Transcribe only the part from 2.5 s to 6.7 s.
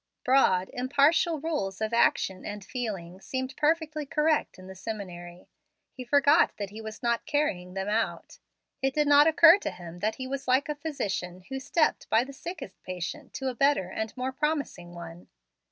feeling seemed perfectly correct in the seminary. He forgot